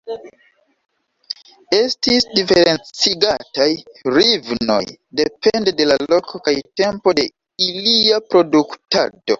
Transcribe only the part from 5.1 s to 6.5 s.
depende de la loko